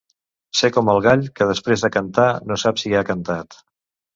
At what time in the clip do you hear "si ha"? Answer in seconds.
2.85-3.07